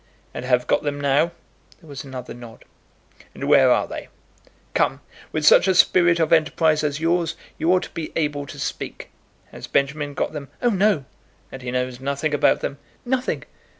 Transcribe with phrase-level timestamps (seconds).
[0.33, 1.31] "And have got them now?"
[1.79, 2.65] There was another nod.
[3.35, 4.09] "And where are they?
[4.73, 8.57] Come; with such a spirit of enterprise as yours you ought to be able to
[8.57, 9.11] speak.
[9.51, 11.05] Has Benjamin got them?" "Oh, no."
[11.51, 13.43] "And he knows nothing about them?" "Nothing."